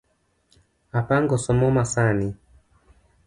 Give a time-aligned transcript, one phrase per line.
[0.99, 2.29] Apango somo masani